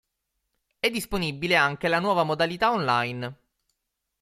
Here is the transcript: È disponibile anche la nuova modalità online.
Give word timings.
È 0.79 0.89
disponibile 0.89 1.55
anche 1.55 1.87
la 1.87 1.99
nuova 1.99 2.23
modalità 2.23 2.71
online. 2.71 3.35